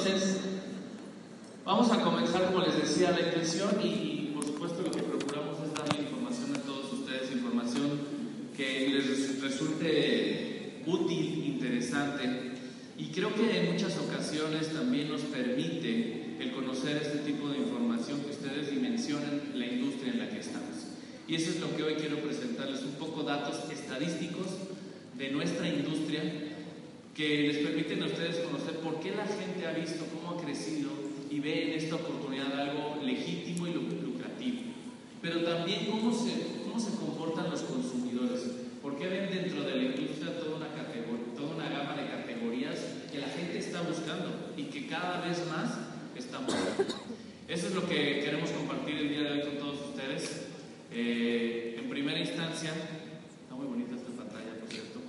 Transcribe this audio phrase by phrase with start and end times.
[0.00, 0.38] Entonces,
[1.64, 5.74] vamos a comenzar, como les decía, la intención y, por supuesto lo que procuramos es
[5.74, 7.98] darle información a todos ustedes, información
[8.56, 12.52] que les resulte útil, interesante
[12.96, 18.20] y creo que en muchas ocasiones también nos permite el conocer este tipo de información
[18.20, 20.76] que ustedes dimensionan la industria en la que estamos.
[21.26, 24.46] Y eso es lo que hoy quiero presentarles, un poco datos estadísticos
[25.18, 26.22] de nuestra industria
[27.18, 30.90] que les permiten a ustedes conocer por qué la gente ha visto cómo ha crecido
[31.28, 34.62] y ve en esta oportunidad algo legítimo y lucrativo.
[35.20, 36.30] Pero también cómo se,
[36.96, 38.42] comportan los consumidores,
[38.80, 42.78] por qué ven dentro de la industria toda una, categoría, toda una gama de categorías
[43.10, 45.76] que la gente está buscando y que cada vez más
[46.16, 46.94] están buscando.
[47.48, 50.46] Eso es lo que queremos compartir el día de hoy con todos ustedes.
[50.92, 55.00] Eh, en primera instancia, está muy bonita esta pantalla, por cierto.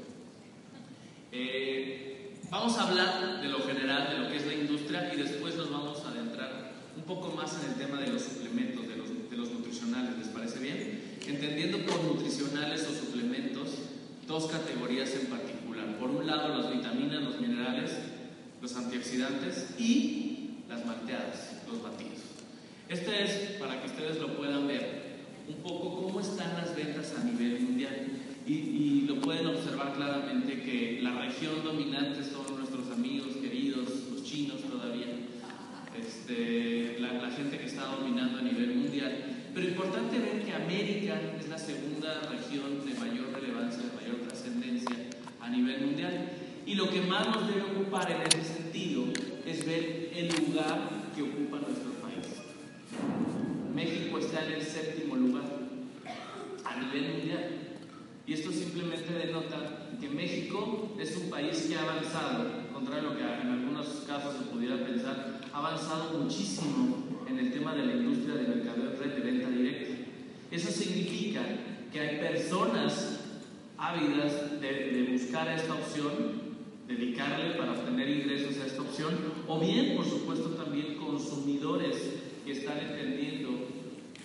[1.31, 1.99] Eh,
[2.49, 5.69] vamos a hablar de lo general, de lo que es la industria, y después nos
[5.69, 9.37] vamos a adentrar un poco más en el tema de los suplementos, de los, de
[9.37, 10.17] los nutricionales.
[10.17, 11.17] ¿Les parece bien?
[11.27, 13.69] Entendiendo por nutricionales o suplementos
[14.27, 15.97] dos categorías en particular.
[15.99, 17.91] Por un lado, las vitaminas, los minerales,
[18.61, 22.19] los antioxidantes y las malteadas, los batidos.
[22.89, 25.09] Este es para que ustedes lo puedan ver
[25.47, 28.08] un poco cómo están las ventas a nivel mundial.
[28.49, 34.23] Y, y, lo pueden observar claramente que la región dominante son nuestros amigos queridos, los
[34.23, 35.05] chinos todavía,
[35.95, 39.52] este, la, la, gente que está dominando a nivel mundial.
[39.53, 44.95] Pero importante ver que América es la segunda región de mayor relevancia, de mayor trascendencia
[45.41, 46.29] a nivel mundial.
[46.65, 49.05] Y lo que más nos debe ocupar en ese sentido
[49.45, 52.26] es ver el lugar que ocupa nuestro país.
[53.73, 55.45] México está en el séptimo lugar
[56.65, 57.59] a nivel mundial.
[58.29, 63.17] Y esto simplemente denota que México es un país que ha avanzado, contrario a lo
[63.17, 67.93] que en algunos casos se pudiera pensar, ha avanzado muchísimo en el tema de la
[67.93, 69.95] industria de mercadeo red de venta directa.
[70.51, 71.41] Eso significa
[71.91, 73.19] que hay personas
[73.77, 76.13] ávidas de, de buscar esta opción,
[76.87, 79.13] dedicarle para obtener ingresos a esta opción,
[79.47, 81.97] o bien, por supuesto, también consumidores
[82.45, 83.49] que están entendiendo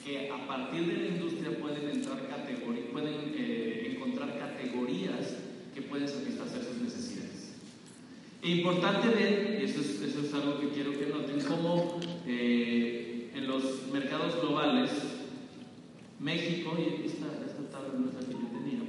[0.05, 3.94] que a partir de la industria pueden entrar categorías, pueden eh,
[4.33, 5.37] categorías
[5.75, 7.53] que pueden satisfacer sus necesidades.
[8.43, 13.89] E importante ver, y eso es, algo que quiero que noten, cómo eh, en los
[13.93, 14.91] mercados globales,
[16.21, 18.81] México, y esta, esta tabla no es la que yo tenía,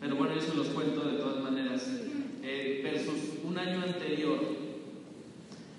[0.00, 1.86] pero, bueno, eso los cuento de todas maneras,
[2.42, 4.38] eh, versus un año anterior,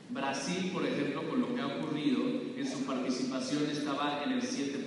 [0.10, 2.22] Brasil, por ejemplo, con lo que ha ocurrido,
[2.58, 4.85] en su participación estaba en el 7%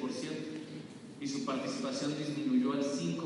[1.20, 3.18] y su participación disminuyó al 5%.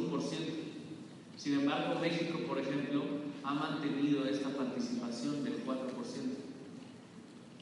[1.36, 3.02] Sin embargo, México, por ejemplo,
[3.42, 5.72] ha mantenido esta participación del 4%.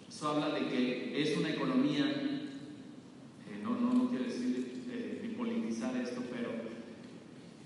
[0.08, 5.96] Eso habla de que es una economía, eh, no, no, no quiero decir eh, politizar
[5.96, 6.50] esto, pero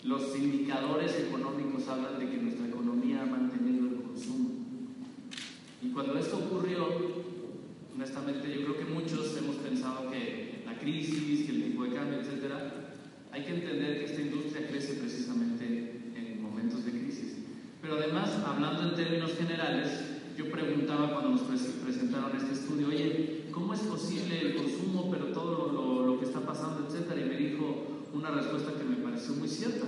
[0.05, 4.51] los indicadores económicos hablan de que nuestra economía ha mantenido el consumo.
[5.83, 6.87] Y cuando esto ocurrió,
[7.95, 10.44] honestamente yo creo que muchos hemos pensado que
[10.75, 12.73] la crisis, que el tipo de cambio, etcétera,
[13.31, 15.65] hay que entender que esta industria crece precisamente
[16.15, 17.37] en momentos de crisis.
[17.81, 19.89] Pero además, hablando en términos generales,
[20.37, 25.73] yo preguntaba cuando nos presentaron este estudio, oye, ¿cómo es posible el consumo, pero todo
[25.73, 27.21] lo, lo, lo que está pasando, etcétera?
[27.21, 29.87] Y me dijo una respuesta que me pareció muy cierta.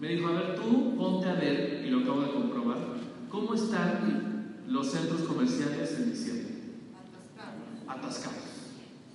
[0.00, 2.78] Me dijo, a ver, tú ponte a ver, y lo acabo de comprobar,
[3.28, 4.30] ¿cómo están
[4.70, 6.54] los centros comerciales en diciembre.
[7.88, 8.38] Atascados.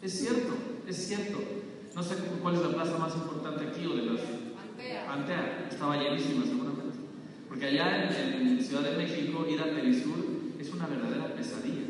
[0.02, 0.54] Es cierto,
[0.88, 1.40] es cierto.
[1.96, 4.22] No sé cuál es la plaza más importante aquí o de las.
[4.22, 5.12] Antea.
[5.12, 5.68] Antea.
[5.70, 6.98] Estaba llenísima seguramente.
[7.48, 10.18] Porque allá en, en, Ciudad de México ir a Perisur
[10.60, 11.86] es una verdadera pesadilla.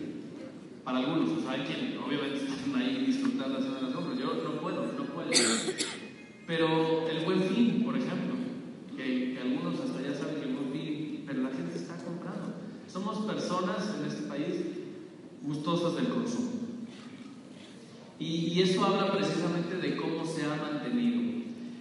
[0.84, 4.20] Para algunos, o sea, hay quien obviamente están ahí disfrutando haciendo las obras.
[4.20, 5.32] Yo no puedo, no puedo.
[6.46, 8.36] Pero el buen fin, por ejemplo,
[8.96, 12.54] que, que algunos hasta ya saben que el buen fin, pero la gente está comprando.
[12.88, 14.62] Somos personas en este país
[15.42, 16.65] gustosas del consumo.
[18.20, 21.22] Y, y eso habla precisamente de cómo se ha mantenido.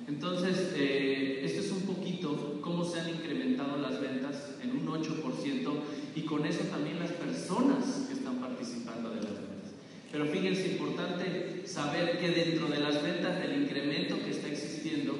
[0.09, 5.71] Entonces, eh, esto es un poquito cómo se han incrementado las ventas en un 8%
[6.17, 9.73] y con eso también las personas que están participando de las ventas.
[10.11, 15.15] Pero fíjense, importante saber que dentro de las ventas, del incremento que está existiendo,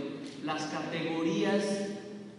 [0.45, 1.65] las categorías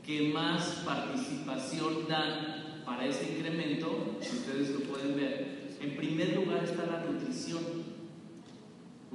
[0.06, 6.64] que más participación dan para ese incremento, si ustedes lo pueden ver, en primer lugar
[6.64, 7.85] está la nutrición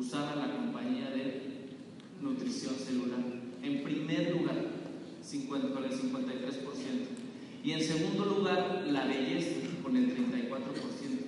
[0.01, 1.69] usada la compañía de
[2.21, 3.21] nutrición celular.
[3.63, 4.57] En primer lugar,
[5.73, 6.11] con el 53%.
[7.63, 11.21] Y en segundo lugar, la belleza, con el 34%.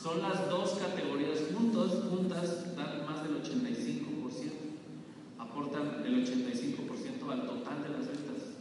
[0.00, 4.52] Son las dos categorías juntos, juntas, dan más del 85%.
[5.38, 8.54] Aportan el 85% al total de las ventas.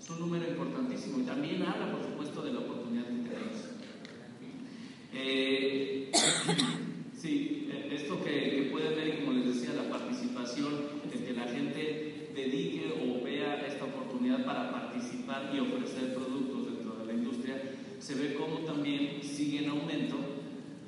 [0.00, 3.58] Es un número importantísimo y también habla, por supuesto, de la oportunidad que tenemos.
[5.12, 6.12] Eh,
[7.20, 10.72] sí, esto que, que pueden ver, como les decía, la participación,
[11.12, 16.96] de que la gente dedique o vea esta oportunidad para participar y ofrecer productos dentro
[16.96, 17.60] de la industria,
[17.98, 20.16] se ve como también sigue en aumento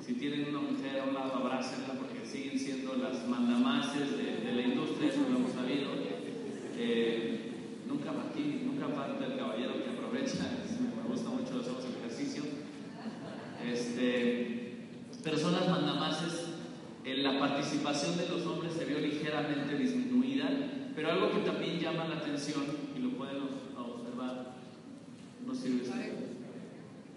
[0.05, 4.61] si tienen una mujer a un lado, abrácenla porque siguen siendo las mandamases de, la
[4.61, 5.91] industria, eso lo hemos sabido.
[6.77, 7.51] Eh,
[7.87, 10.49] nunca aquí, nunca falta el caballero que aprovecha,
[10.79, 12.43] me gusta mucho, hacemos ejercicio.
[13.65, 14.87] Este,
[15.23, 16.47] pero son las mandamases.
[17.03, 20.49] En la participación de los hombres se vio ligeramente disminuida,
[20.95, 22.63] pero algo que también llama la atención,
[22.95, 23.37] y lo pueden
[23.75, 24.53] observar,
[25.45, 25.83] no sirve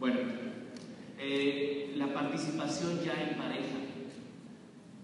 [0.01, 0.21] Bueno,
[1.19, 3.79] eh, la participación ya en pareja.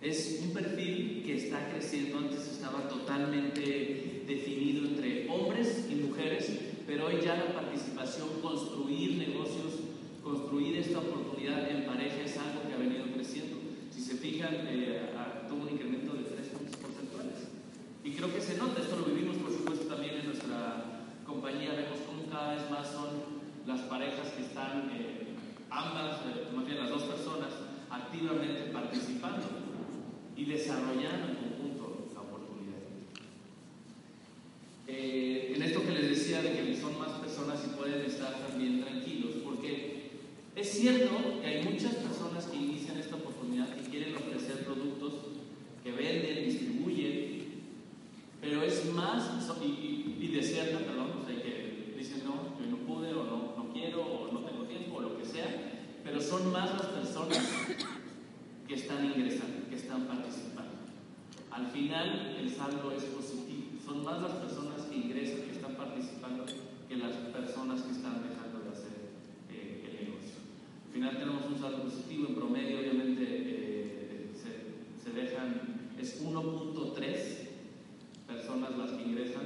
[0.01, 7.07] Es un perfil que está creciendo, antes estaba totalmente definido entre hombres y mujeres, pero
[7.07, 9.81] hoy ya participación, construir negocios,
[10.23, 13.57] construir esta oportunidad en pareja es algo que ha venido creciendo.
[13.91, 15.11] Si se fijan, eh,
[15.49, 17.49] tuvo un incremento de tres puntos porcentuales.
[18.05, 22.01] Y creo que se nota, esto lo vivimos por supuesto también en nuestra compañía, vemos
[22.07, 23.09] cómo cada vez más son
[23.67, 24.91] las parejas que están...
[24.95, 25.21] Eh,
[25.71, 27.53] ambas, eh, más bien las dos personas,
[27.89, 29.47] activamente participando
[30.37, 32.79] y desarrollando en conjunto la oportunidad.
[34.87, 38.83] Eh, en esto que les decía de que son más personas y pueden estar también
[38.83, 40.11] tranquilos, porque
[40.71, 45.15] es cierto que hay muchas personas que inician esta oportunidad y quieren ofrecer productos
[45.83, 47.41] que venden, distribuyen,
[48.41, 50.29] pero es más, y, y,
[50.87, 54.41] perdón, o sea, que dicen no, yo no pude o no, no quiero o no
[54.41, 55.73] tengo tiempo o lo que sea,
[56.05, 57.51] pero son más las personas
[58.69, 60.71] que están ingresando, que están participando.
[61.51, 66.47] Al final el saldo es positivo, son más las personas que ingresan, que están participando,
[66.89, 69.11] que las personas que están dejando de hacer
[69.51, 70.39] eh, el negocio.
[70.87, 74.31] Al final tenemos un saldo positivo, en promedio obviamente eh,
[75.03, 77.05] se, dejan, es 1.3
[78.27, 79.45] personas las que ingresan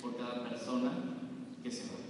[0.00, 0.92] por cada persona
[1.62, 2.02] que se va.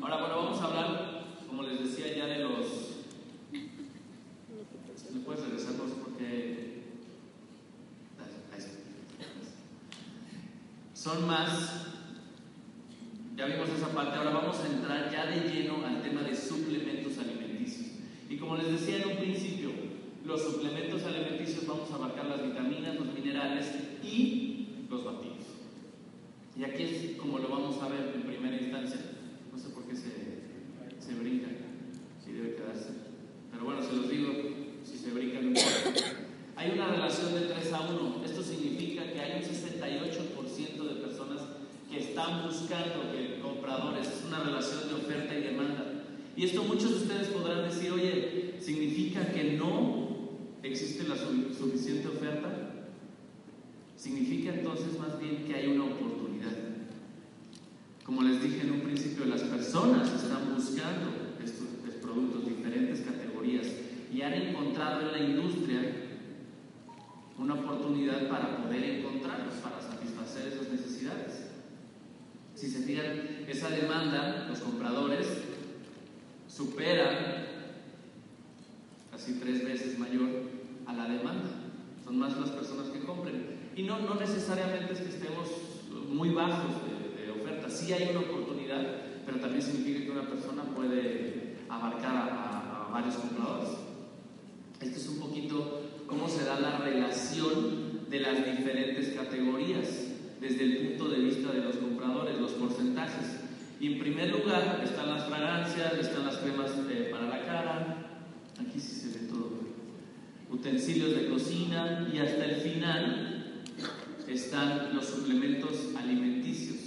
[0.00, 2.66] Ahora, bueno, vamos a hablar, como les decía, ya de los...
[5.12, 6.82] ¿Me puedes regresar, porque...
[10.94, 11.84] Son más...
[13.36, 17.18] Ya vimos esa parte, ahora vamos a entrar ya de lleno al tema de suplementos
[17.18, 17.88] alimenticios.
[18.28, 19.70] Y como les decía en un principio,
[20.24, 25.44] los suplementos alimenticios vamos a abarcar las vitaminas, los minerales y los batidos.
[26.56, 29.18] Y aquí es como lo vamos a ver en primera instancia
[31.08, 31.48] se brinca,
[32.22, 32.90] si debe quedarse.
[33.50, 34.30] Pero bueno, se los digo,
[34.84, 35.58] si se brinca no
[36.56, 38.24] Hay una relación de 3 a 1.
[38.26, 41.40] Esto significa que hay un 68% de personas
[41.90, 44.06] que están buscando que compradores.
[44.06, 46.04] Es una relación de oferta y demanda.
[46.36, 50.18] Y esto muchos de ustedes podrán decir, oye, ¿significa que no
[50.62, 52.90] existe la suficiente oferta?
[53.96, 56.18] Significa entonces más bien que hay una oportunidad.
[58.08, 61.10] Como les dije en un principio, las personas están buscando
[61.44, 61.68] estos,
[62.00, 63.66] productos, diferentes categorías,
[64.42, 65.80] encontrado en la industria
[67.38, 71.50] una oportunidad para poder encontrarlos, para satisfacer esas necesidades.
[72.54, 75.26] Si se fijan, esa demanda, los compradores
[76.48, 77.46] superan
[79.12, 80.28] casi tres veces mayor
[80.86, 81.50] a la demanda.
[82.04, 83.58] Son más las personas que compren.
[83.76, 85.48] Y no, no necesariamente es que estemos
[86.10, 86.74] muy bajos
[87.70, 88.82] sí hay una oportunidad,
[89.24, 93.68] pero también significa que una persona puede abarcar a, varios compradores.
[94.80, 99.88] Esto es un poquito cómo se da la relación de las diferentes categorías
[100.40, 103.40] desde el punto de vista de los compradores, los porcentajes.
[103.80, 108.22] Y en primer lugar están las fragancias, están las cremas eh, para la cara,
[108.58, 109.50] aquí sí se ve todo,
[110.50, 113.62] utensilios de cocina y hasta el final
[114.28, 116.78] están los suplementos alimenticios.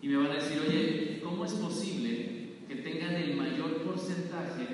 [0.00, 4.66] Y me van a decir, oye, ¿cómo es posible que tengan el mayor porcentaje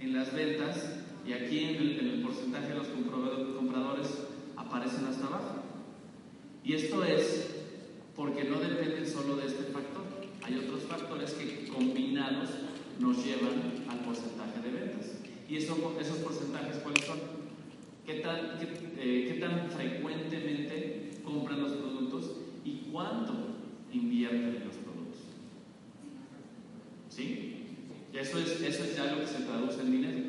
[0.00, 0.98] en las ventas
[1.28, 2.86] y aquí en el, porcentaje de los
[5.10, 5.62] está baja.
[6.64, 7.50] Y esto es
[8.16, 10.04] porque no dependen solo de este factor.
[10.42, 12.50] Hay otros factores que combinados
[12.98, 15.18] nos llevan al porcentaje de ventas.
[15.48, 17.18] ¿Y esos porcentajes cuáles son?
[18.06, 18.68] ¿Qué tan, qué,
[18.98, 23.34] eh, tan frecuentemente compran los productos y cuánto
[23.92, 25.20] invierten en los productos?
[27.10, 27.66] ¿Sí?
[28.14, 30.27] Eso es, eso es ya lo que se traduce en dinero.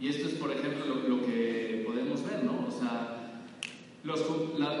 [0.00, 2.66] Y esto es, por ejemplo, lo, que podemos ver, ¿no?
[2.68, 3.42] O sea,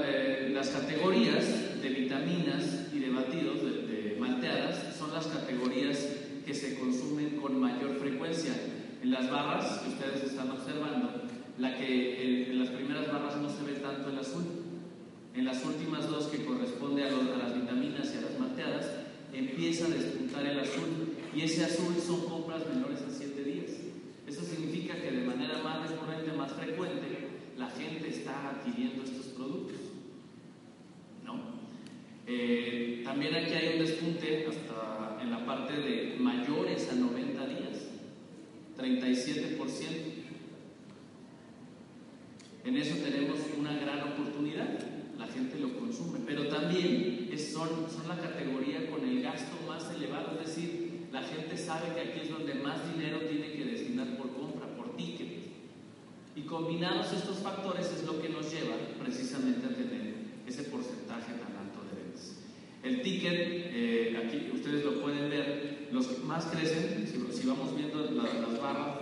[0.04, 6.06] eh, las categorías de vitaminas y de batidos, de, malteadas, son las categorías
[6.46, 8.52] que se consumen con mayor frecuencia.
[9.02, 11.22] En las barras que ustedes están observando,
[11.58, 14.44] la que en las primeras barras no se ve tanto el azul.
[15.34, 18.86] En las últimas dos, que corresponde a, a las vitaminas y a las malteadas,
[19.32, 21.16] empieza a despuntar el azul.
[21.34, 23.07] Y ese azul son compras menores a 7 días.
[24.38, 29.80] Eso significa que de manera más recurrente, más frecuente, la gente está adquiriendo estos productos.
[31.24, 31.40] ¿No?
[32.24, 37.88] Eh, también aquí hay un despunte hasta en la parte de mayores a 90 días,
[38.78, 39.58] 37%.
[42.64, 44.78] En eso tenemos una gran oportunidad,
[45.18, 50.38] la gente lo consume, pero también son, son la categoría con el gasto más elevado,
[50.40, 54.30] es decir, la gente sabe que aquí es donde más dinero tiene que destinar por
[54.34, 55.28] compra, por ticket.
[56.36, 60.14] Y combinados estos factores es lo que nos lleva precisamente a tener
[60.46, 62.36] ese porcentaje tan alto de ventas.
[62.82, 68.10] El ticket, eh, aquí ustedes lo pueden ver, los que más crecen, si, vamos viendo
[68.10, 68.98] las barras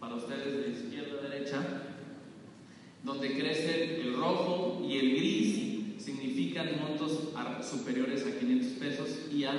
[0.00, 1.82] para ustedes de izquierda a derecha,
[3.04, 7.18] donde crece el rojo y el gris, significan montos
[7.68, 9.52] superiores a 500 pesos y a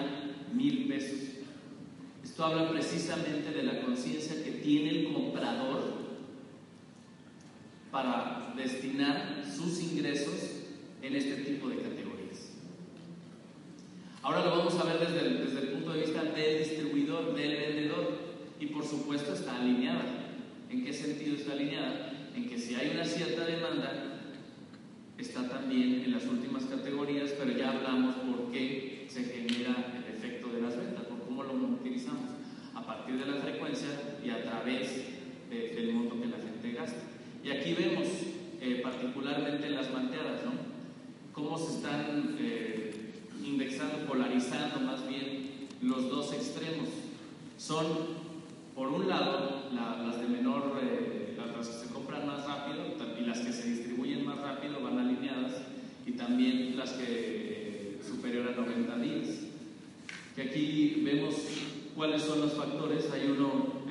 [0.54, 1.20] 1000 pesos.
[2.24, 6.03] Esto habla precisamente de la conciencia que tiene el comprador
[7.94, 10.34] para destinar sus ingresos
[11.04, 12.54] en este tipo de categorías.
[14.24, 17.56] Ahora lo vamos a ver desde el, desde el punto de vista del distribuidor, del
[17.56, 18.18] vendedor,
[18.60, 20.06] y por supuesto está alineada.
[20.72, 22.32] ¿En qué sentido está alineada?
[22.36, 24.22] En que si hay una cierta demanda,
[25.20, 30.48] está también en las últimas categorías, pero ya hablamos por qué se genera el efecto
[30.48, 32.32] de las ventas, por cómo lo utilizamos,
[32.74, 33.90] a partir de la frecuencia
[34.26, 34.90] y a través
[35.52, 37.13] del monto que la gente gasta.
[37.44, 38.08] Y aquí vemos
[38.62, 40.54] eh, particularmente las manteadas, ¿no?
[41.34, 42.94] Cómo se están eh,
[43.44, 46.88] indexando, polarizando más bien los dos extremos.
[47.58, 47.86] Son,
[48.74, 52.84] por un lado, las de menor, eh, las que se compran más rápido
[53.20, 55.52] y las que se distribuyen más rápido van alineadas,
[56.06, 59.28] y también las que superior a 90 días.
[60.34, 61.36] Que aquí vemos
[61.94, 63.12] cuáles son los factores.
[63.12, 63.84] Hay uno,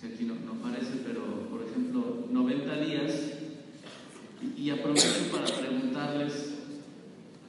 [0.00, 3.12] que aquí no, no aparece, pero por ejemplo, 90 días.
[4.56, 6.54] Y, aprovecho para preguntarles,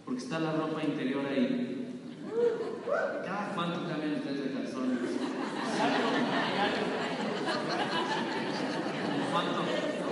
[0.05, 2.00] porque está la ropa interior ahí.
[3.25, 4.98] ¿Cada cuánto cambian ustedes de calzones?
[9.31, 9.62] ¿Cuánto,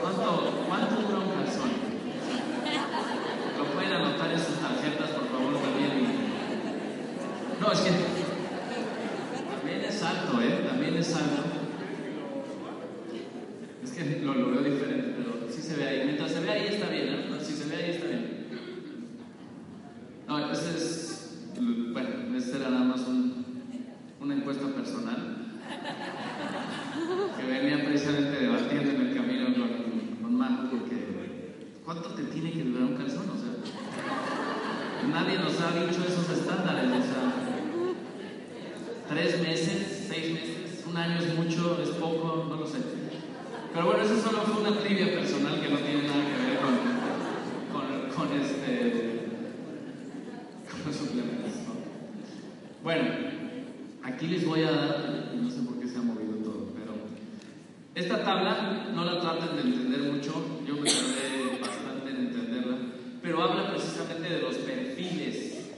[0.01, 1.71] cuánto, cuánto dura un calzón?
[3.57, 5.91] Lo pueden anotar en sus tarjetas, por favor, también.
[7.59, 7.91] No, es que
[9.49, 10.65] también es alto, ¿eh?
[10.67, 11.57] También es alto
[14.23, 16.01] lo, lo, veo diferente, pero sí se ve ahí.
[16.05, 17.39] Mientras se ve ahí está bien, ¿no?
[17.39, 18.47] Si se ve ahí está bien.
[20.27, 21.43] No, ese es,
[21.93, 23.45] bueno, este era nada más un,
[24.19, 25.37] una encuesta personal
[27.37, 31.55] que venía precisamente debatiendo en el camino con, con Marco porque
[31.85, 33.29] ¿cuánto te tiene que durar un calzón?
[33.29, 33.51] O sea,
[35.11, 37.33] nadie nos ha dicho esos estándares, o sea,
[39.07, 42.79] tres meses, seis meses, un año es mucho, es poco, no lo sé.
[43.77, 46.57] Pero bueno, eso solo fue una trivia personal que no tiene nada que ver
[47.71, 49.27] con, con, este,
[50.71, 51.51] con los suplementos.
[52.81, 53.03] Bueno,
[54.01, 56.93] aquí les voy a dar, no sé por qué se ha movido todo, pero
[57.93, 60.33] esta tabla no la traten de entender mucho,
[60.65, 62.77] yo me tardé bastante en entenderla,
[63.21, 65.69] pero habla precisamente de los perfiles,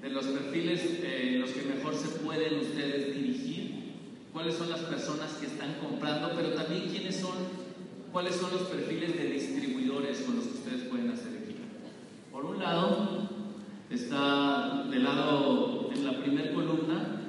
[0.00, 3.94] de los perfiles en los que mejor se pueden ustedes dirigir
[4.32, 7.36] cuáles son las personas que están comprando, pero también quiénes son,
[8.12, 11.56] cuáles son los perfiles de distribuidores con los que ustedes pueden hacer aquí.
[12.30, 13.28] Por un lado,
[13.90, 17.22] está del lado, en la primera columna,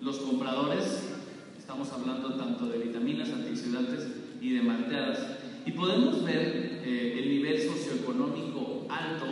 [0.00, 1.10] los compradores,
[1.58, 4.08] estamos hablando tanto de vitaminas, antioxidantes
[4.40, 5.18] y de malteadas.
[5.66, 9.26] Y podemos ver eh, el nivel socioeconómico alto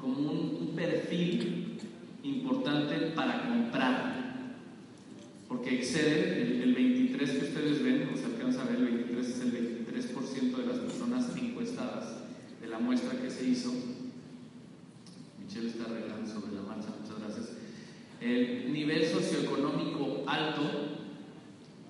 [0.00, 1.69] como un perfil
[2.22, 4.20] importante para comprar
[5.50, 9.40] porque excede el, 23% 23 que ustedes ven, se alcanza a ver, el 23 es
[9.40, 12.18] el 23% de las personas encuestadas
[12.60, 13.72] de la muestra que se hizo.
[15.42, 17.56] Michelle está arreglando sobre la marcha, muchas gracias.
[18.20, 20.62] El nivel socioeconómico alto,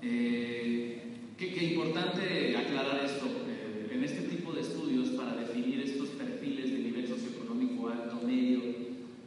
[0.01, 1.03] eh,
[1.37, 3.27] qué, importante aclarar esto.
[3.47, 8.61] Eh, en este tipo de estudios, para definir estos perfiles de nivel socioeconómico alto, medio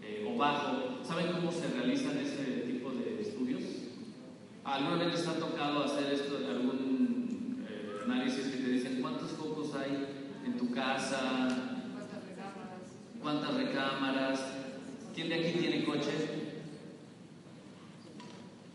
[0.01, 3.61] eh, o bajo, ¿saben cómo se realizan ese tipo de estudios?
[4.73, 7.63] ¿Alguna vez les ha tocado hacer esto, algún
[8.05, 10.03] análisis que te dicen cuántos focos hay
[10.43, 11.47] en tu casa?
[13.21, 14.43] ¿Cuántas recámaras?
[15.13, 16.09] ¿Quién de aquí tiene coche?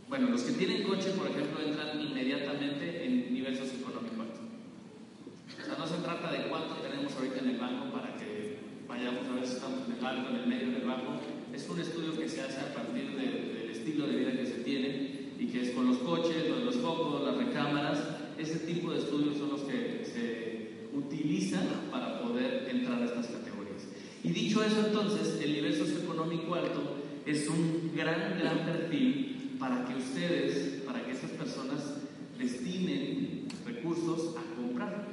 [0.09, 4.23] Bueno, los que tienen coche, por ejemplo, entran inmediatamente en nivel socioeconómico.
[4.23, 9.26] O sea, no se trata de cuánto tenemos ahorita en el banco para que vayamos
[9.26, 11.19] a ver si estamos en el alto, en el medio, en el bajo.
[11.52, 15.08] Es un estudio que se hace a partir del estilo de vida que se tiene
[15.38, 17.99] y que es con los coches, los, los focos, las recámaras.
[18.38, 23.85] Ese tipo de estudios son los que se utilizan para poder entrar a estas categorías.
[24.25, 29.95] Y dicho eso, entonces, el nivel socioeconómico alto es un gran, gran perfil para que
[29.95, 31.99] ustedes, para que esas personas
[32.38, 35.09] destinen recursos a comprar.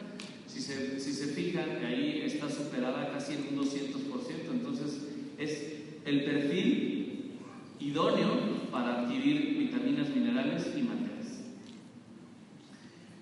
[0.47, 5.01] Si se, si se fijan, ahí está superada casi en un 200%, entonces
[5.37, 5.73] es
[6.05, 7.31] el perfil
[7.79, 11.41] idóneo para adquirir vitaminas, minerales y materiales.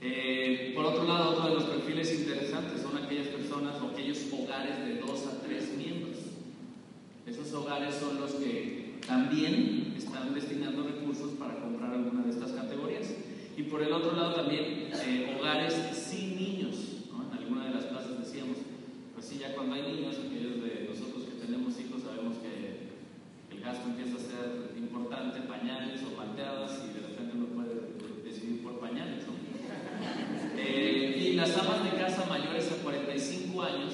[0.02, 4.78] Eh, por otro lado, otro de los perfiles interesantes son aquellas personas o aquellos hogares
[4.86, 6.18] de dos a tres miembros.
[7.26, 13.08] Esos hogares son los que también están destinando recursos para comprar alguna de estas categorías.
[13.56, 16.76] Y por el otro lado también eh, hogares sin niños.
[17.14, 18.58] En alguna de las clases decíamos,
[19.14, 23.62] pues sí, ya cuando hay niños, aquellos de nosotros que tenemos hijos sabemos que el
[23.62, 28.80] gasto empieza a ser importante, pañales o malteadas y de repente uno puede decidir por
[28.80, 29.24] pañales.
[30.58, 33.94] Eh, y las amas de casa mayores a 45 años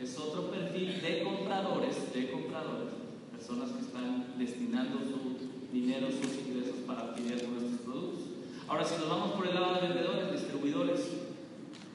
[0.00, 2.88] es otro perfil de compradores, de compradores,
[3.32, 8.24] personas que están destinando su dinero, sus ingresos para adquirir nuestros productos.
[8.68, 11.00] Ahora, si nos vamos por el lado de vendedores, distribuidores,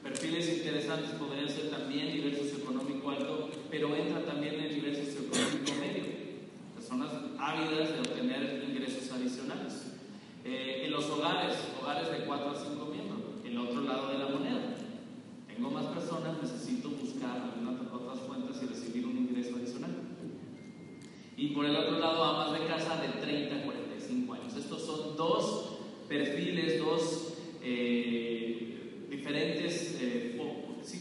[0.02, 6.04] perfiles interesantes podrían ser también nivel socioeconómico alto, pero entra también el nivel socioeconómico medio.
[6.76, 8.13] Personas ávidas de.
[10.46, 14.26] Eh, en los hogares, hogares de 4 a 5 miembros, el otro lado de la
[14.26, 14.76] moneda.
[15.46, 17.54] Tengo más personas, necesito buscar
[17.90, 19.92] otras fuentes y recibir un ingreso adicional.
[21.38, 24.54] Y por el otro lado, amas de casa de 30 a 45 años.
[24.54, 25.78] Estos son dos
[26.08, 30.40] perfiles, dos eh, diferentes eh,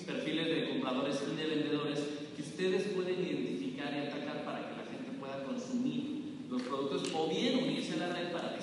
[0.07, 1.99] perfiles de compradores y de vendedores
[2.35, 7.27] que ustedes pueden identificar y atacar para que la gente pueda consumir los productos o
[7.27, 8.53] bien unirse a la red para.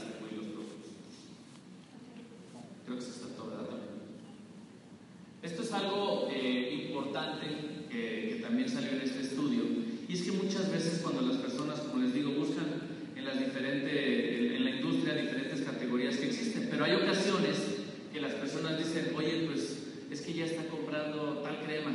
[2.90, 3.20] Creo que.
[5.46, 7.46] Esto es algo eh, importante
[7.88, 9.62] que también salió en este estudio
[10.08, 12.66] y es que muchas veces cuando las personas, como les digo, buscan
[13.16, 17.56] en, las diferentes, en la industria diferentes categorías que existen, pero hay ocasiones
[18.12, 19.78] que las personas dicen, oye, pues
[20.10, 21.92] es que ya está comprando tal crema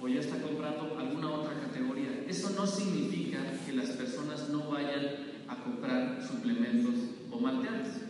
[0.00, 2.24] o ya está comprando alguna otra categoría.
[2.28, 5.06] Eso no significa que las personas no vayan
[5.46, 6.94] a comprar suplementos
[7.30, 8.06] o malteadas.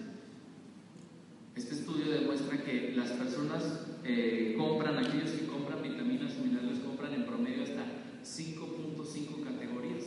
[1.56, 3.62] Este estudio demuestra que las personas
[4.04, 7.82] eh, compran, aquellos que compran vitaminas y minerales, compran en promedio hasta
[8.22, 10.04] 5.5 categorías.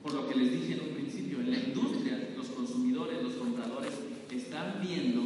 [0.00, 3.94] Por lo que les dije en un principio, en la industria los consumidores, los compradores
[4.30, 5.22] están viendo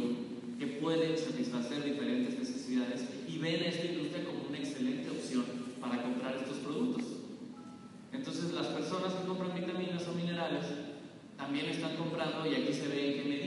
[0.57, 5.45] que pueden satisfacer diferentes necesidades y ven a esta industria como una excelente opción
[5.79, 7.03] para comprar estos productos.
[8.11, 10.65] Entonces las personas que compran vitaminas o minerales
[11.37, 13.43] también están comprando y aquí se ve en qué medida.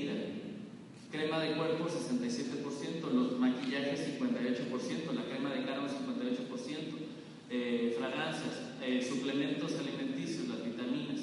[1.11, 5.89] Crema de cuerpo 67%, los maquillajes 58%, la crema de cara 58%,
[7.49, 11.21] eh, fragancias, eh, suplementos alimenticios, las vitaminas.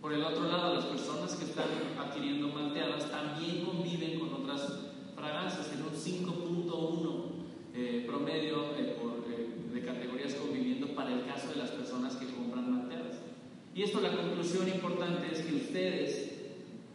[0.00, 4.80] Por el otro lado, las personas que están adquiriendo malteadas también conviven con otras
[5.14, 7.24] fragancias en un 5.1
[7.74, 8.64] eh, promedio
[9.72, 13.18] de categorías conviviendo para el caso de las personas que compran malteadas.
[13.72, 16.32] Y esto la conclusión importante es que ustedes,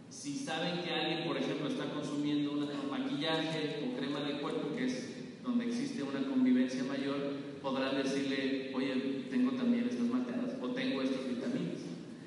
[0.10, 4.86] si saben que alguien, por ejemplo, está consumiendo un maquillaje o crema de cuerpo, que
[4.86, 11.01] es donde existe una convivencia mayor, podrán decirle, oye, tengo también estas materias o tengo
[11.01, 11.82] estas vitaminas.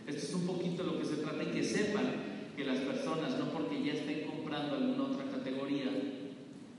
[0.05, 2.07] Esto es un poquito lo que se trata y que sepan
[2.57, 5.87] que las personas, no porque ya estén comprando alguna otra categoría,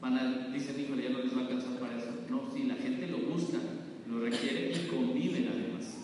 [0.02, 2.10] van a, dicen, híjole, ya no les va a alcanzar para eso.
[2.30, 3.60] No, si la gente lo busca,
[4.10, 5.95] lo requiere y conviven además.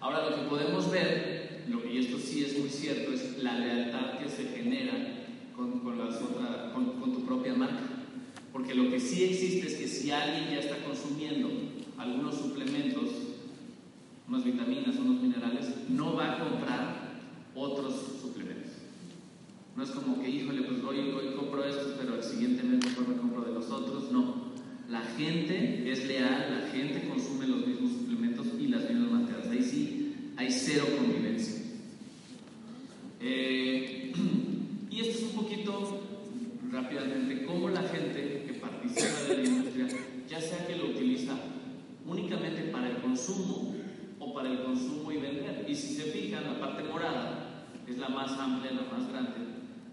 [0.00, 4.18] Ahora, lo que podemos ver, lo, y esto sí es muy cierto, es la lealtad
[4.18, 4.94] que se genera
[5.54, 7.90] con las otra, con, con tu propia marca.
[8.52, 10.69] Porque lo que sí existe es que si alguien ya está
[12.00, 13.10] algunos suplementos,
[14.26, 17.10] unas vitaminas, unos minerales, no va a comprar
[17.54, 18.72] otros suplementos.
[19.76, 23.06] No es como que, híjole, pues hoy, hoy compro estos, pero el siguiente mes mejor
[23.06, 24.10] me compro de los otros.
[24.10, 24.50] No.
[24.88, 29.48] La gente es leal, la gente consume los mismos suplementos y las mismas materias.
[29.48, 31.62] Ahí sí hay cero convivencia.
[33.20, 34.12] Eh,
[34.90, 36.00] y esto es un poquito
[36.72, 39.86] rápidamente cómo la gente que participa de la industria,
[40.28, 41.34] ya sea que lo utiliza
[42.06, 43.74] únicamente para el consumo
[44.18, 45.64] o para el consumo y vender.
[45.68, 49.38] Y si se fijan, la parte morada es la más amplia, la más grande.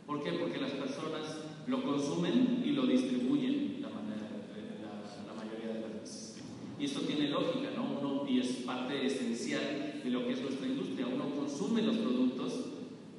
[0.05, 0.31] ¿Por qué?
[0.31, 4.29] Porque las personas lo consumen y lo distribuyen la, manera,
[4.81, 6.37] la, la mayoría de las veces.
[6.79, 7.99] Y esto tiene lógica, ¿no?
[7.99, 11.07] Uno, y es parte esencial de lo que es nuestra industria.
[11.07, 12.53] Uno consume los productos,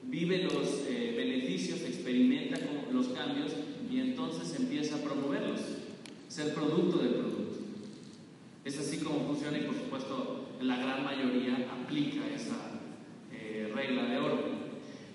[0.04, 3.52] vive los eh, beneficios, experimenta con los cambios
[3.90, 5.60] y entonces empieza a promoverlos,
[6.28, 7.38] ser producto del producto.
[8.78, 12.78] Es así como funciona y por supuesto la gran mayoría aplica esa
[13.32, 14.38] eh, regla de oro.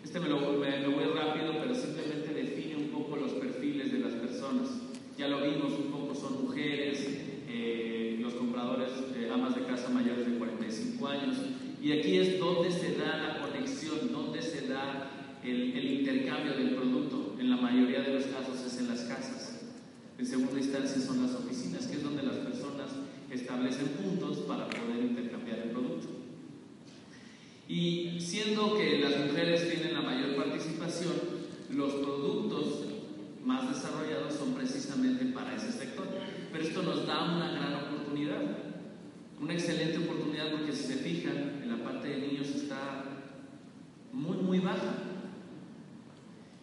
[0.03, 4.11] Este me lo, me, voy rápido, pero simplemente define un poco los perfiles de las
[4.15, 4.67] personas.
[5.17, 7.07] Ya lo vimos un poco, son mujeres,
[7.47, 11.37] eh, los compradores, eh, amas de casa mayores de 45 años.
[11.81, 15.09] Y aquí es donde se da la conexión, donde se da
[15.41, 17.37] el, el intercambio del producto.
[17.39, 19.61] En la mayoría de los casos es en las casas.
[20.17, 22.89] En segunda instancia son las oficinas, que es donde las personas
[23.35, 26.09] establecen puntos para poder intercambiar el producto.
[27.67, 31.13] Y siendo que las mujeres tienen la mayor participación,
[31.69, 32.85] los productos
[33.43, 36.07] más desarrollados son precisamente para ese sector.
[36.51, 38.41] Pero esto nos da una gran oportunidad,
[39.41, 43.05] una excelente oportunidad porque si se fijan, en la parte de niños está
[44.11, 44.95] muy, muy baja.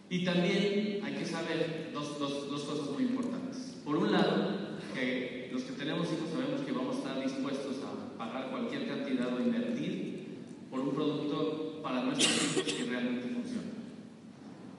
[0.09, 3.77] Y también hay que saber dos, dos, dos cosas muy importantes.
[3.83, 8.17] Por un lado, que los que tenemos hijos sabemos que vamos a estar dispuestos a
[8.17, 10.37] pagar cualquier cantidad o invertir
[10.69, 13.71] por un producto para nuestros hijos que realmente funcione.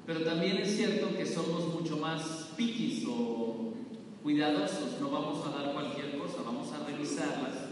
[0.07, 3.75] Pero también es cierto que somos mucho más piquis o
[4.23, 7.69] cuidadosos, no vamos a dar cualquier cosa, vamos a revisarlas,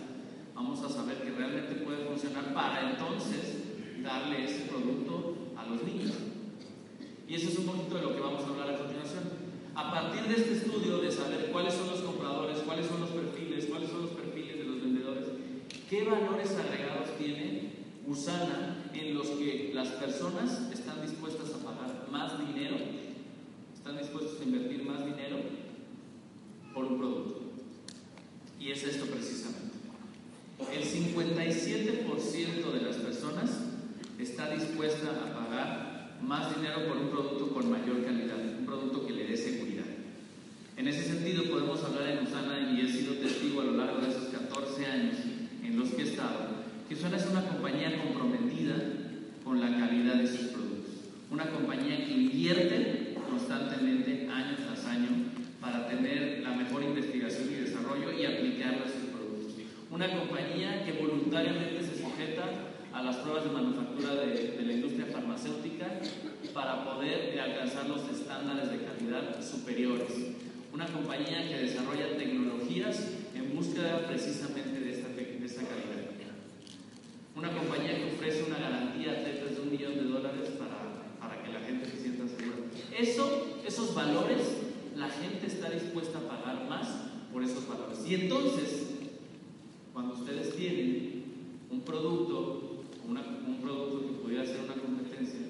[0.55, 6.13] vamos a saber que realmente puede funcionar para entonces darle ese producto a los niños.
[7.27, 9.40] Y eso es un poquito de lo que vamos a hablar a continuación.
[9.81, 13.65] A partir de este estudio de saber cuáles son los compradores, cuáles son los perfiles,
[13.65, 15.25] cuáles son los perfiles de los vendedores,
[15.89, 17.73] qué valores agregados tiene
[18.07, 22.77] Usana en los que las personas están dispuestas a pagar más dinero,
[23.75, 25.39] están dispuestos a invertir más dinero
[26.75, 27.41] por un producto.
[28.61, 29.79] Y es esto precisamente.
[30.75, 33.51] El 57% de las personas
[34.19, 35.91] está dispuesta a pagar
[36.23, 39.70] más dinero por un producto con mayor calidad, un producto que le dé seguridad.
[40.81, 44.09] En ese sentido podemos hablar en Usana y he sido testigo a lo largo de
[44.09, 45.15] esos 14 años
[45.63, 46.57] en los que he estado,
[46.89, 48.77] que Usana es una compañía comprometida
[49.45, 55.09] con la calidad de sus productos, una compañía que invierte constantemente año tras año
[55.61, 59.53] para tener la mejor investigación y desarrollo y aplicarla a sus productos.
[59.91, 65.13] Una compañía que voluntariamente se sujeta a las pruebas de manufactura de, de la industria
[65.13, 66.01] farmacéutica
[66.55, 70.40] para poder alcanzar los estándares de calidad superiores.
[70.73, 76.11] Una compañía que desarrolla tecnologías en búsqueda precisamente de esta, de esta calidad.
[77.37, 81.43] Una compañía que ofrece una garantía a tetas de un millón de dólares para, para
[81.43, 82.57] que la gente se sienta segura.
[82.97, 84.43] Eso, esos valores,
[84.97, 86.89] la gente está dispuesta a pagar más
[87.33, 87.99] por esos valores.
[88.07, 88.91] Y entonces,
[89.93, 91.25] cuando ustedes tienen
[91.71, 95.41] un producto, un producto que pudiera ser una competencia,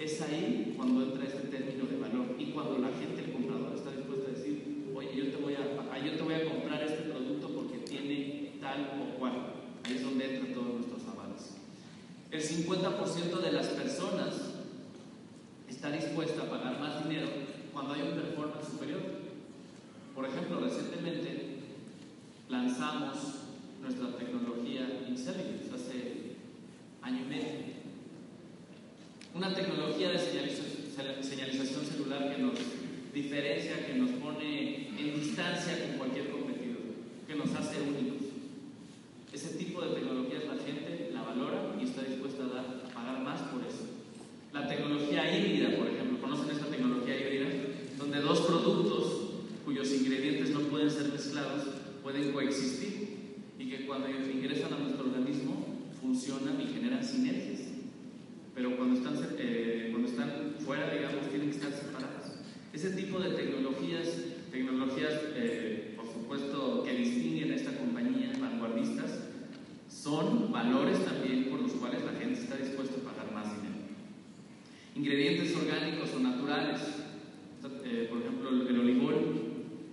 [0.00, 3.90] es ahí cuando entra este término de valor y cuando la gente, el comprador, está
[3.90, 7.48] dispuesto a decir, oye, yo te voy a, yo te voy a comprar este producto
[7.54, 9.32] porque tiene tal o cual.
[9.84, 11.56] Ahí es donde entran todos nuestros avales.
[12.30, 14.28] El 50% de las personas
[15.68, 17.26] está dispuesta a pagar más dinero
[17.72, 19.00] cuando hay un performance superior.
[20.14, 21.56] Por ejemplo, recientemente
[22.48, 23.16] lanzamos
[23.82, 26.36] nuestra tecnología Intelligence hace
[27.02, 27.50] año y medio.
[29.34, 32.54] Una tecnología de señalización, señalización celular que nos
[33.12, 36.82] diferencia, que nos pone en distancia con cualquier competidor,
[37.26, 38.28] que nos hace únicos.
[39.32, 43.20] Ese tipo de tecnologías la gente la valora y está dispuesta a, dar, a pagar
[43.22, 43.86] más por eso.
[44.52, 44.66] La
[45.10, 47.48] tecnología híbrida, por ejemplo, ¿conocen esta tecnología híbrida?
[47.98, 49.30] Donde dos productos
[49.64, 51.64] cuyos ingredientes no pueden ser mezclados
[52.02, 53.08] pueden coexistir
[53.58, 55.66] y que cuando ingresan a nuestro organismo
[56.00, 57.60] funcionan y generan sinergias.
[58.54, 62.38] Pero cuando están, eh, cuando están fuera, digamos, tienen que estar separadas.
[62.72, 64.08] Ese tipo de tecnologías,
[64.52, 69.10] tecnologías eh, por supuesto que distinguen a esta compañía, vanguardistas,
[69.88, 73.69] son valores también por los cuales la gente está dispuesta a pagar más dinero.
[75.00, 76.78] Ingredientes orgánicos o naturales,
[77.84, 79.40] eh, por ejemplo el, oligol,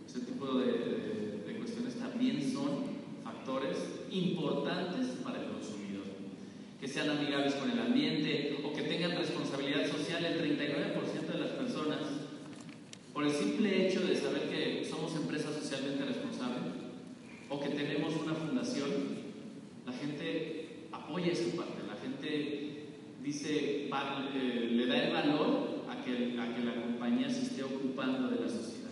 [0.06, 2.84] ese tipo de, de cuestiones también son
[3.24, 3.78] factores
[4.12, 6.04] importantes para el consumidor.
[6.82, 11.52] Que sean amigables con el ambiente o que tengan responsabilidad social, el 39% de las
[11.52, 12.00] personas
[13.18, 16.58] por el simple hecho de saber que somos empresa socialmente responsable
[17.50, 18.90] o que tenemos una fundación,
[19.88, 22.86] la gente apoya esa parte, la gente
[23.24, 28.30] dice, eh, le da el valor a que, a que la compañía se esté ocupando
[28.30, 28.92] de la sociedad.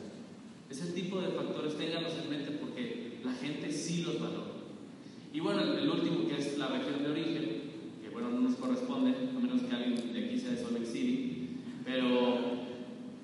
[0.71, 4.53] Ese tipo de factores ténganlos en mente porque la gente sí los valora.
[5.33, 7.61] Y bueno, el último que es la región de origen,
[8.01, 10.87] que bueno, no nos corresponde, a menos que alguien de aquí sea de Salt Lake
[10.87, 11.49] City,
[11.85, 12.65] pero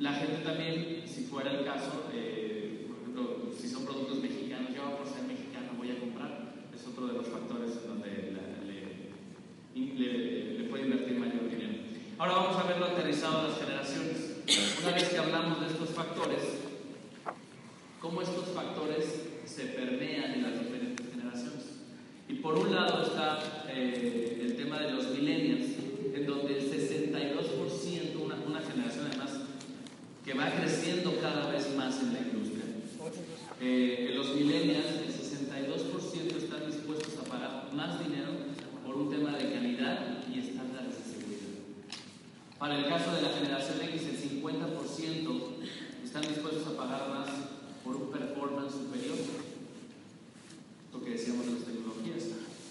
[0.01, 4.97] la gente también, si fuera el caso, eh, por ejemplo, si son productos mexicanos, yo
[4.97, 8.33] por ser mexicano voy a comprar, es otro de los factores en donde
[9.75, 11.73] le, le, puede invertir mayor dinero.
[12.17, 14.41] Ahora vamos a verlo aterrizado a las generaciones.
[14.81, 16.41] Una vez que hablamos de estos factores,
[17.99, 19.05] cómo estos factores
[19.45, 21.77] se permean en las diferentes generaciones.
[22.27, 25.75] Y por un lado está eh, el tema de los millennials,
[26.15, 29.41] en donde el 62%, una, una generación además
[30.25, 32.63] que va creciendo cada vez más en la industria.
[33.59, 38.29] Eh, los millennials, el 62% están dispuestos a pagar más dinero
[38.85, 41.49] por un tema de calidad y estándares de seguridad.
[42.71, 45.39] Para el caso de la generación X, el 50%
[46.05, 47.27] están dispuestos a pagar más
[47.83, 49.17] por un performance superior.
[50.93, 52.23] Lo que decíamos de las tecnologías.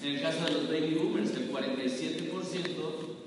[0.02, 2.32] En el caso de los baby boomers, el 47%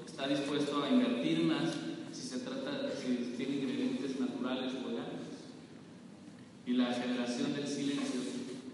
[0.07, 1.75] está dispuesto a invertir más
[2.11, 5.45] si se trata, si tiene ingredientes naturales o orgánicos.
[6.65, 8.19] Y la generación del silencio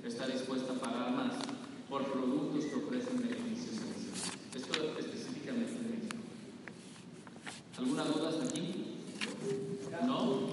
[0.05, 1.33] está dispuesta a pagar más
[1.89, 4.31] por productos que ofrecen beneficios adicionales.
[4.55, 6.15] Esto específicamente en México.
[7.77, 8.73] ¿Alguna duda hasta aquí?
[10.05, 10.49] ¿No?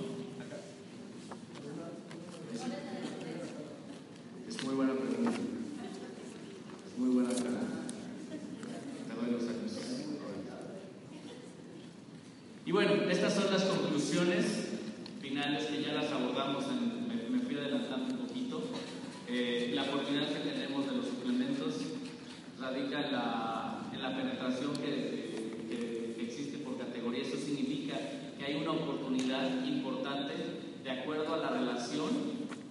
[4.48, 5.30] Es muy buena pregunta.
[6.86, 7.66] Es muy buena pregunta.
[12.64, 14.68] Y bueno, estas son las conclusiones
[15.20, 16.64] finales que ya las abordamos,
[17.30, 18.62] me, fui adelantando un poquito.
[19.28, 21.74] Eh, la oportunidad que tenemos de los suplementos
[22.60, 27.22] radica en la, en la penetración que, que, existe por categoría.
[27.22, 27.96] Eso significa
[28.38, 30.34] que hay una oportunidad importante
[30.82, 32.10] de acuerdo a la relación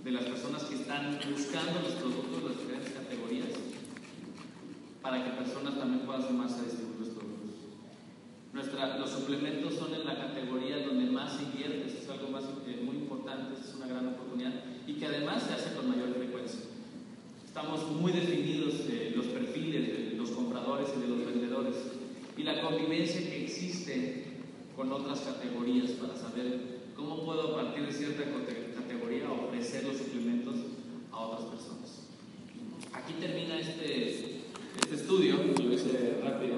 [0.03, 3.49] de las personas que están buscando los productos de las diferentes categorías
[5.01, 7.65] para que personas también puedan sumarse a distribuir los productos
[8.99, 12.79] los suplementos son en la categoría donde más se invierte, eso es algo más, eh,
[12.83, 14.53] muy importante, es una gran oportunidad
[14.87, 16.61] y que además se hace con mayor frecuencia.
[17.45, 21.75] Estamos muy definidos eh, los perfiles de los compradores y de los vendedores
[22.37, 24.23] y la convivencia que existe
[24.75, 30.34] con otras categorías para saber cómo puedo a partir de cierta categoría ofrecer los suplementos
[31.15, 32.07] a otras personas.
[32.93, 34.41] Aquí termina este,
[34.81, 36.55] este estudio, lo hice rápido.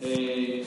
[0.00, 0.64] Eh,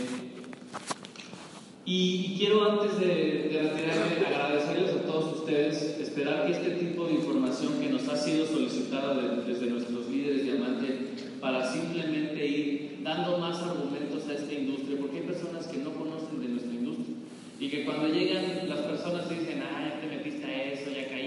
[1.85, 3.05] y, quiero antes de,
[3.51, 8.17] de, retirarme agradecerles a todos ustedes, esperar que este tipo de información que nos ha
[8.17, 9.13] sido solicitada
[9.45, 15.23] desde nuestros líderes diamante para simplemente ir dando más argumentos a esta industria, porque hay
[15.23, 17.15] personas que no conocen de nuestra industria
[17.59, 21.24] y que cuando llegan las personas dicen, ah, ya te metiste a eso, ya la.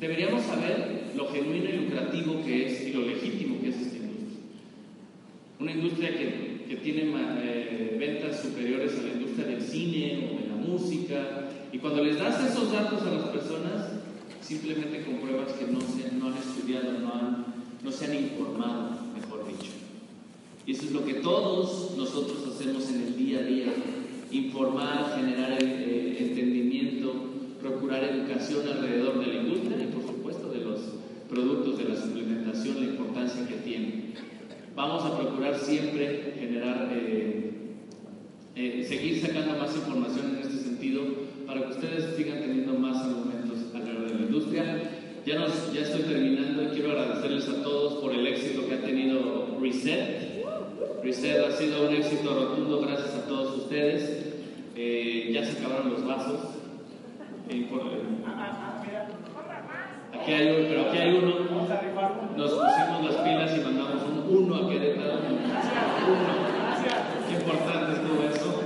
[0.00, 4.00] Deberíamos saber lo genuino y lucrativo que es y lo legítimo que es esta
[5.60, 10.48] una industria que, que tiene eh, ventas superiores a la industria del cine o de
[10.48, 11.48] la música.
[11.70, 13.90] Y cuando les das esos datos a las personas,
[14.40, 17.46] simplemente compruebas que no, se, no han estudiado, no, han,
[17.84, 19.72] no se han informado, mejor dicho.
[20.66, 23.74] Y eso es lo que todos nosotros hacemos en el día a día.
[24.32, 27.12] Informar, generar eh, entendimiento,
[27.60, 30.80] procurar educación alrededor de la industria y por supuesto de los
[31.28, 34.14] productos de la suplementación, la importancia que tiene.
[34.74, 37.50] Vamos a procurar siempre generar, eh,
[38.56, 41.02] eh, seguir sacando más información en este sentido
[41.46, 44.90] para que ustedes sigan teniendo más argumentos alrededor de la industria.
[45.26, 48.80] Ya, nos, ya estoy terminando y quiero agradecerles a todos por el éxito que ha
[48.80, 50.42] tenido Reset.
[51.02, 54.26] Reset ha sido un éxito rotundo gracias a todos ustedes.
[54.76, 56.49] Eh, ya se acabaron los vasos.
[60.14, 61.34] Aquí hay uno, pero aquí hay uno.
[62.36, 65.18] Nos pusimos las pilas y mandamos un uno a Querétaro.
[65.18, 66.30] Uno.
[67.28, 68.62] Qué importante estuvo eso.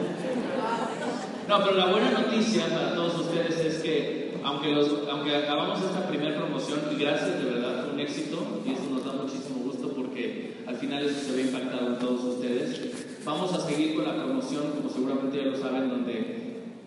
[1.49, 6.07] No, pero la buena noticia para todos ustedes es que, aunque, los, aunque acabamos esta
[6.07, 9.89] primera promoción, y gracias, de verdad, fue un éxito, y eso nos da muchísimo gusto
[9.97, 13.21] porque al final eso se ve impactado en todos ustedes.
[13.25, 16.34] Vamos a seguir con la promoción, como seguramente ya lo saben, donde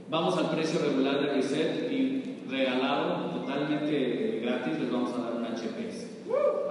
[0.09, 5.45] vamos al precio regular de Reset y regalado, totalmente gratis, les vamos a dar un
[5.45, 6.07] HPS.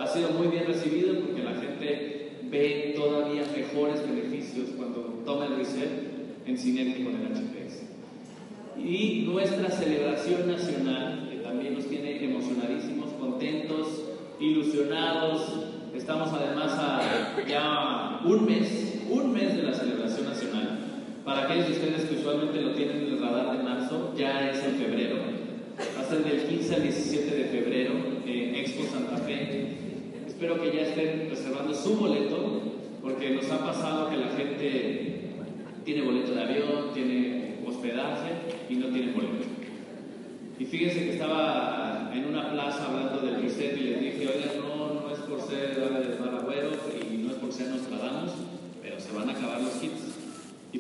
[0.00, 5.56] Ha sido muy bien recibido porque la gente ve todavía mejores beneficios cuando toma el
[5.56, 5.90] Reset
[6.46, 7.82] en sinergia con el HPS.
[8.78, 13.88] Y nuestra celebración nacional, que también nos tiene emocionadísimos, contentos,
[14.38, 15.42] ilusionados.
[15.94, 19.95] Estamos además a ya un mes, un mes de la celebración.
[21.26, 24.62] Para aquellos de ustedes que usualmente lo tienen en el radar de marzo, ya es
[24.62, 25.16] en febrero.
[25.98, 29.74] Va a ser del 15 al 17 de febrero en Expo Santa Fe.
[30.24, 32.62] Espero que ya estén reservando su boleto,
[33.02, 35.32] porque nos ha pasado que la gente
[35.84, 38.30] tiene boleto de avión, tiene hospedaje
[38.70, 39.46] y no tiene boleto.
[40.60, 45.00] Y fíjense que estaba en una plaza hablando del reset y les dije, oigan, no,
[45.00, 46.70] no es por ser de mal agüero
[47.10, 48.30] y no es por ser Nostradamus,
[48.80, 50.16] pero se van a acabar los kits.
[50.72, 50.78] Y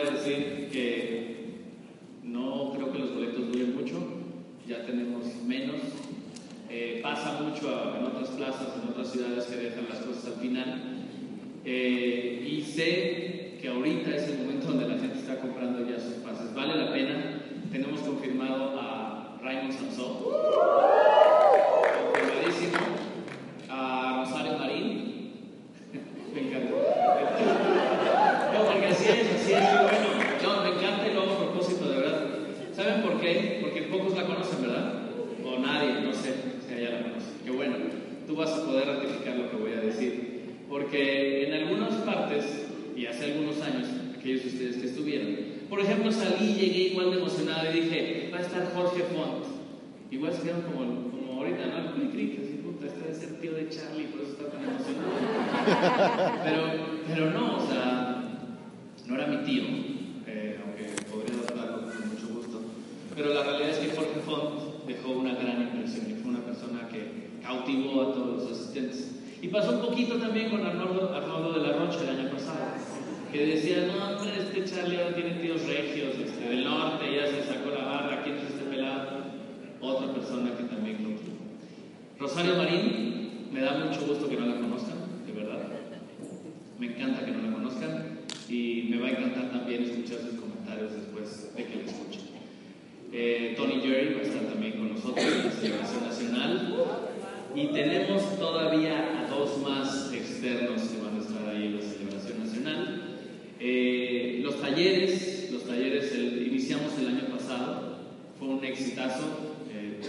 [0.00, 1.36] a decir que
[2.22, 3.96] no creo que los boletos duren mucho,
[4.66, 5.76] ya tenemos menos.
[6.70, 10.82] Eh, pasa mucho en otras plazas, en otras ciudades que dejan las cosas al final.
[11.64, 16.14] Eh, y sé que ahorita es el momento donde la gente está comprando ya sus
[16.14, 16.54] pases.
[16.54, 17.42] Vale la pena.
[17.70, 20.18] Tenemos confirmado a Raymond Samson,
[22.12, 22.78] confirmadísimo,
[23.68, 25.32] a Rosario Marín.
[26.34, 26.70] Me encanta.
[28.52, 29.60] No, porque así es, así es.
[29.82, 30.08] Bueno,
[30.42, 32.20] no, me encanta y lo hago a propósito, de verdad.
[32.74, 33.58] ¿Saben por qué?
[33.62, 35.08] Porque pocos la conocen, ¿verdad?
[35.44, 36.34] O nadie, no sé
[36.66, 37.30] si allá la conoce.
[37.44, 37.76] Qué bueno.
[38.26, 40.66] Tú vas a poder ratificar lo que voy a decir.
[40.68, 46.12] Porque en algunas partes, y hace algunos años, aquellos de ustedes que estuvieron, por ejemplo,
[46.12, 49.44] salí, llegué igual de emocionado y dije, va a estar Jorge Font.
[50.10, 51.94] Igual se quedaron como, como ahorita, ¿no?
[51.94, 55.12] Clic, clic, así, puta, este debe ser tío de Charlie, por eso está tan emocionado.
[56.44, 56.62] Pero,
[57.08, 58.22] pero no, o sea,
[59.06, 59.62] no era mi tío,
[60.26, 62.60] eh, aunque podría hablarlo con mucho gusto.
[63.14, 66.88] Pero la realidad es que Jorge Font dejó una gran impresión y fue una persona
[66.88, 69.12] que cautivó a todos los asistentes.
[69.42, 72.58] Y pasó un poquito también con Arnoldo, Arnoldo de la Rocha el año pasado,
[73.30, 77.42] que decía, no, hombre, este Charlie ahora tiene tíos regios, este, del norte, ya se
[77.42, 79.24] sacó la barra, ¿quién es este pelado?
[79.80, 81.42] Otra persona que también cautivó.
[82.18, 85.68] Rosario Marín, me da mucho gusto que no la conozcan, de verdad.
[86.78, 90.92] Me encanta que no la conozcan y me va a encantar también escuchar sus comentarios
[90.92, 91.71] después de.
[93.14, 96.74] Eh, Tony Jerry va a estar también con nosotros en la celebración nacional
[97.54, 102.38] y tenemos todavía a dos más externos que van a estar ahí en la celebración
[102.38, 103.18] nacional.
[103.60, 107.98] Eh, los talleres, los talleres el, iniciamos el año pasado,
[108.38, 109.54] fue un exitazo.
[109.70, 110.00] Eh,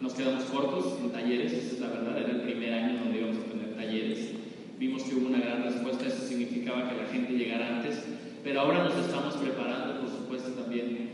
[0.00, 3.38] nos quedamos cortos en talleres, esa es la verdad, era el primer año donde íbamos
[3.38, 4.30] a tener talleres.
[4.78, 8.04] Vimos que hubo una gran respuesta, eso significaba que la gente llegara antes,
[8.44, 11.09] pero ahora nos estamos preparando, por supuesto, también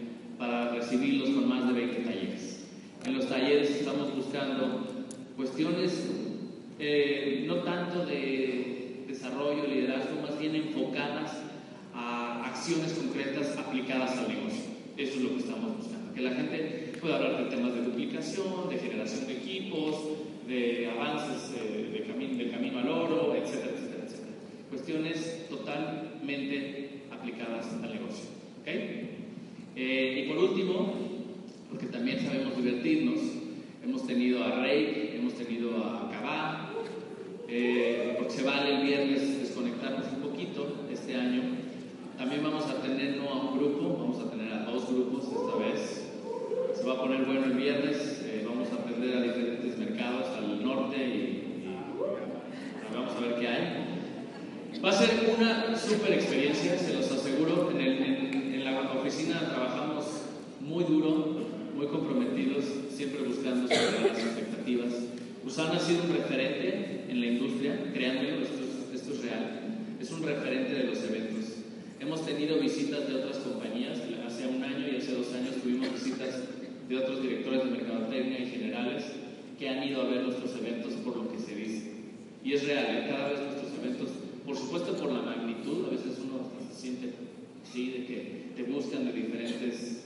[0.87, 2.65] recibirlos con más de 20 talleres.
[3.05, 4.87] En los talleres estamos buscando
[5.37, 6.11] cuestiones
[6.79, 11.33] eh, no tanto de desarrollo, liderazgo, más bien enfocadas
[11.93, 14.63] a acciones concretas aplicadas al negocio.
[14.97, 18.69] Eso es lo que estamos buscando, que la gente pueda hablar de temas de duplicación,
[18.69, 19.97] de generación de equipos,
[20.47, 24.31] de avances eh, de del camino al oro, etcétera, etcétera, etcétera.
[24.71, 28.27] Cuestiones totalmente aplicadas al negocio.
[28.63, 29.06] ¿okay?
[29.79, 30.95] Eh, y por último,
[31.69, 33.21] porque también sabemos divertirnos,
[33.85, 36.71] hemos tenido a Rey, hemos tenido a Cabá,
[37.47, 41.43] eh, porque se vale el viernes desconectarnos un poquito este año.
[42.17, 45.59] También vamos a tener no a un grupo, vamos a tener a dos grupos esta
[45.59, 46.11] vez.
[46.75, 50.65] Se va a poner bueno el viernes, eh, vamos a aprender a diferentes mercados, al
[50.65, 51.21] norte y,
[51.61, 53.87] y vamos a ver qué hay.
[54.83, 57.71] Va a ser una super experiencia, se los aseguro.
[57.71, 58.06] En, el,
[58.85, 60.05] la oficina trabajamos
[60.61, 64.93] muy duro, muy comprometidos, siempre buscando superar las expectativas.
[65.45, 69.61] Usana ha sido un referente en la industria, créanmelo, esto es, esto es real.
[70.01, 71.45] Es un referente de los eventos.
[72.01, 76.41] Hemos tenido visitas de otras compañías, hace un año y hace dos años tuvimos visitas
[76.89, 79.05] de otros directores de mercadotecnia y generales
[79.59, 81.93] que han ido a ver nuestros eventos por lo que se dice.
[82.45, 83.07] Y es real, ¿eh?
[83.09, 84.11] cada vez nuestros eventos
[84.47, 87.11] por supuesto por la magnitud, a veces uno se siente
[87.69, 90.03] así de que te buscan de diferentes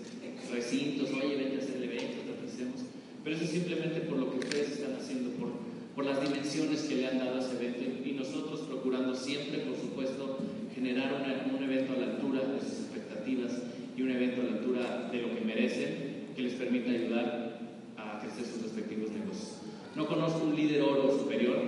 [0.51, 2.81] recintos, oye, vete a hacer el evento, te ofrecemos.
[3.23, 5.51] Pero eso es simplemente por lo que ustedes están haciendo, por,
[5.95, 9.77] por las dimensiones que le han dado a ese evento y nosotros procurando siempre, por
[9.77, 10.39] supuesto,
[10.75, 13.53] generar una, un evento a la altura de sus expectativas
[13.97, 17.61] y un evento a la altura de lo que merecen, que les permita ayudar
[17.97, 19.59] a crecer sus respectivos negocios.
[19.95, 21.59] No conozco un líder oro superior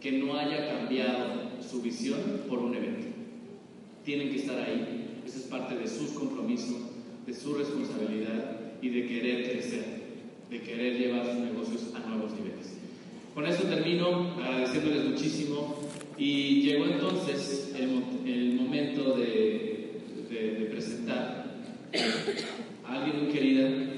[0.00, 2.18] que no haya cambiado su visión
[2.48, 3.06] por un evento.
[4.04, 4.95] Tienen que estar ahí
[5.36, 6.78] es parte de sus compromisos,
[7.26, 9.84] de su responsabilidad y de querer crecer,
[10.48, 12.78] de querer llevar sus negocios a nuevos niveles.
[13.34, 15.76] Con esto termino agradeciéndoles muchísimo
[16.16, 21.54] y llegó entonces el, momento de, de presentar
[22.84, 23.95] a alguien muy querida